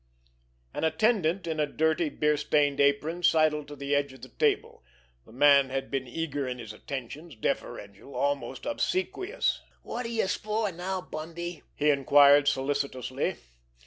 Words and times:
An 0.73 0.83
attendant, 0.83 1.45
in 1.45 1.59
a 1.59 1.67
dirty, 1.67 2.09
beer 2.09 2.35
stained 2.35 2.81
apron, 2.81 3.21
sidled 3.21 3.67
to 3.67 3.75
the 3.75 3.93
edge 3.93 4.13
of 4.13 4.23
the 4.23 4.29
table. 4.29 4.83
The 5.27 5.31
man 5.31 5.69
had 5.69 5.91
been 5.91 6.07
eager 6.07 6.47
in 6.47 6.57
his 6.57 6.73
attentions, 6.73 7.35
deferential, 7.35 8.15
almost 8.15 8.65
obsequious. 8.65 9.61
"Wot're 9.83 10.07
youse 10.07 10.37
for 10.37 10.71
now, 10.71 11.01
Bundy?" 11.01 11.61
he 11.75 11.91
inquired 11.91 12.47
solicitously. 12.47 13.35